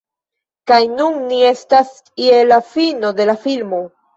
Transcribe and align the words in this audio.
Kaj 0.71 0.79
nun 0.93 1.19
ni 1.27 1.43
estas 1.51 1.93
je 2.25 2.41
la 2.51 2.61
fino 2.73 3.17
de 3.21 3.33
la 3.33 3.39
filmo 3.47 3.87